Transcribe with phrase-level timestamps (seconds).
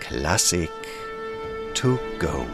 [0.00, 0.70] Klassik
[1.74, 2.46] to go.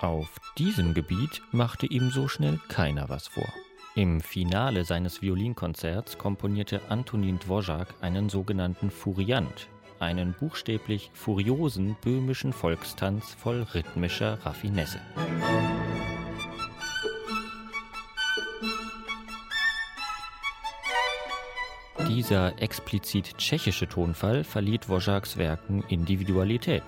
[0.00, 0.28] Auf
[0.58, 3.52] diesem Gebiet machte ihm so schnell keiner was vor.
[3.94, 9.68] Im Finale seines Violinkonzerts komponierte Antonin Dvořák einen sogenannten Furiant,
[10.02, 15.00] einen buchstäblich furiosen böhmischen Volkstanz voll rhythmischer Raffinesse.
[22.08, 26.82] Dieser explizit tschechische Tonfall verlieh Dvořáks Werken Individualität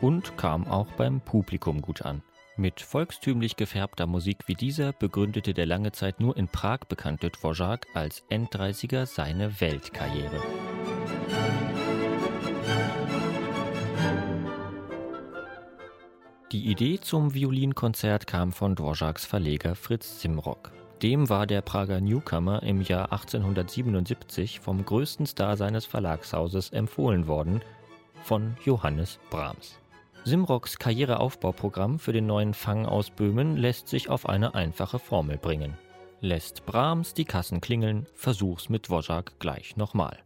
[0.00, 2.22] und kam auch beim Publikum gut an.
[2.58, 7.86] Mit volkstümlich gefärbter Musik wie dieser begründete der lange Zeit nur in Prag bekannte Dvořák
[7.94, 10.42] als Enddreißiger seine Weltkarriere.
[16.52, 20.70] Die Idee zum Violinkonzert kam von Dvořáks Verleger Fritz Simrock.
[21.02, 27.62] Dem war der Prager Newcomer im Jahr 1877 vom größten Star seines Verlagshauses empfohlen worden,
[28.22, 29.80] von Johannes Brahms.
[30.24, 35.76] Simrocks Karriereaufbauprogramm für den neuen Fang aus Böhmen lässt sich auf eine einfache Formel bringen.
[36.20, 40.18] Lässt Brahms die Kassen klingeln, versuch's mit Dvořák gleich nochmal.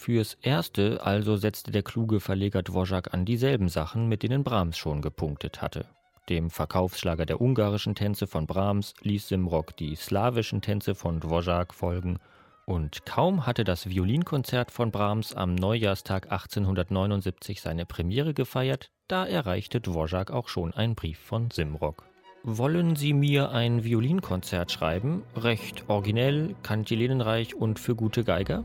[0.00, 5.02] Fürs Erste also setzte der kluge Verleger Dvořák an dieselben Sachen, mit denen Brahms schon
[5.02, 5.84] gepunktet hatte.
[6.30, 12.16] Dem Verkaufsschlager der ungarischen Tänze von Brahms ließ Simrock die slawischen Tänze von Dvořák folgen
[12.64, 19.80] und kaum hatte das Violinkonzert von Brahms am Neujahrstag 1879 seine Premiere gefeiert, da erreichte
[19.80, 22.06] Dvořák auch schon ein Brief von Simrock.
[22.42, 25.24] Wollen Sie mir ein Violinkonzert schreiben?
[25.36, 28.64] Recht originell, kantilenenreich und für gute Geiger?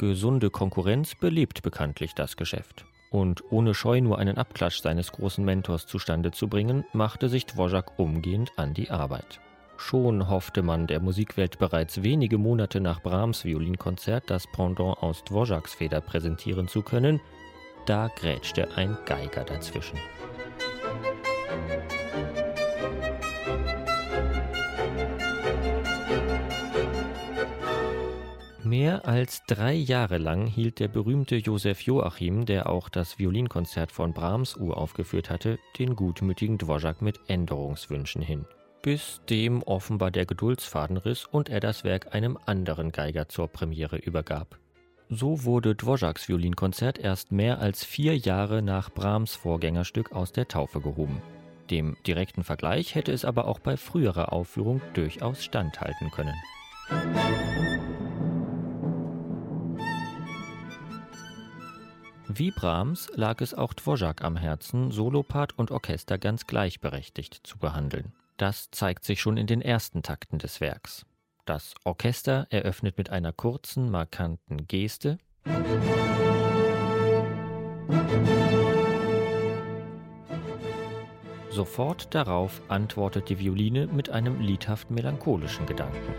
[0.00, 2.86] Gesunde Konkurrenz belebt bekanntlich das Geschäft.
[3.10, 7.98] Und ohne Scheu nur einen Abklatsch seines großen Mentors zustande zu bringen, machte sich Dvořák
[7.98, 9.40] umgehend an die Arbeit.
[9.76, 15.76] Schon hoffte man der Musikwelt bereits wenige Monate nach Brahms Violinkonzert das Pendant aus Dvořáks
[15.76, 17.20] Feder präsentieren zu können,
[17.84, 19.98] da grätschte ein Geiger dazwischen.
[28.70, 34.12] Mehr als drei Jahre lang hielt der berühmte Josef Joachim, der auch das Violinkonzert von
[34.12, 38.44] Brahms uraufgeführt hatte, den gutmütigen Dvořák mit Änderungswünschen hin.
[38.80, 43.96] Bis dem offenbar der Geduldsfaden riss und er das Werk einem anderen Geiger zur Premiere
[43.96, 44.56] übergab.
[45.08, 50.80] So wurde Dvořáks Violinkonzert erst mehr als vier Jahre nach Brahms Vorgängerstück aus der Taufe
[50.80, 51.20] gehoben.
[51.72, 56.36] Dem direkten Vergleich hätte es aber auch bei früherer Aufführung durchaus standhalten können.
[62.32, 68.12] Wie Brahms lag es auch Dvořák am Herzen, Solopart und Orchester ganz gleichberechtigt zu behandeln.
[68.36, 71.06] Das zeigt sich schon in den ersten Takten des Werks.
[71.44, 75.18] Das Orchester eröffnet mit einer kurzen, markanten Geste.
[81.50, 86.14] Sofort darauf antwortet die Violine mit einem liedhaft melancholischen Gedanken.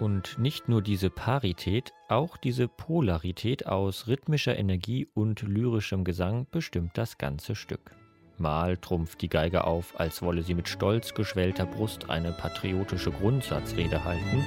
[0.00, 6.96] Und nicht nur diese Parität, auch diese Polarität aus rhythmischer Energie und lyrischem Gesang bestimmt
[6.96, 7.94] das ganze Stück.
[8.38, 14.02] Mal trumpft die Geige auf, als wolle sie mit stolz geschwellter Brust eine patriotische Grundsatzrede
[14.02, 14.46] halten.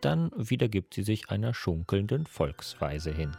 [0.00, 3.36] Dann wiedergibt sie sich einer schunkelnden Volksweise hin.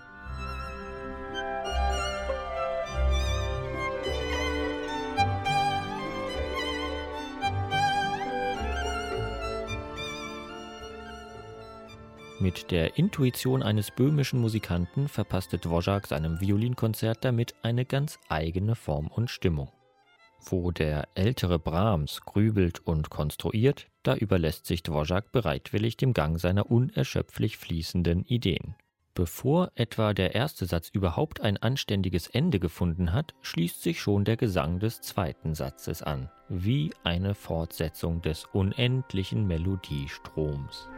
[12.45, 19.07] Mit der Intuition eines böhmischen Musikanten verpasste Dvořák seinem Violinkonzert damit eine ganz eigene Form
[19.07, 19.71] und Stimmung.
[20.41, 26.69] Wo der ältere Brahms grübelt und konstruiert, da überlässt sich Dvořák bereitwillig dem Gang seiner
[26.69, 28.75] unerschöpflich fließenden Ideen.
[29.15, 34.37] Bevor etwa der erste Satz überhaupt ein anständiges Ende gefunden hat, schließt sich schon der
[34.37, 40.89] Gesang des zweiten Satzes an, wie eine Fortsetzung des unendlichen Melodiestroms.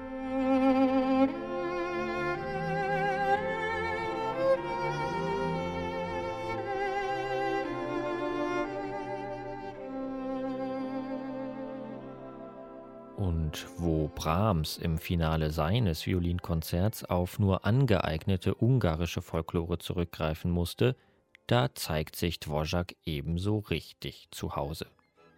[13.17, 20.95] Und wo Brahms im Finale seines Violinkonzerts auf nur angeeignete ungarische Folklore zurückgreifen musste,
[21.47, 24.85] da zeigt sich Dvorak ebenso richtig zu Hause.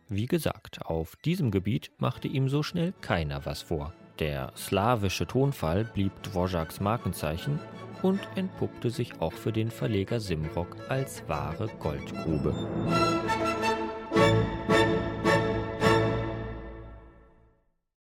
[0.10, 3.94] Wie gesagt, auf diesem Gebiet machte ihm so schnell keiner was vor.
[4.20, 7.60] Der slawische Tonfall blieb Dvoraks Markenzeichen
[8.02, 13.49] und entpuppte sich auch für den Verleger Simrock als wahre Goldgrube.